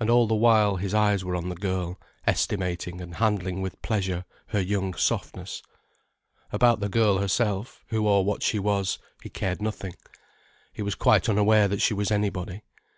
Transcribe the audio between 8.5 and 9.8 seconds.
was, he cared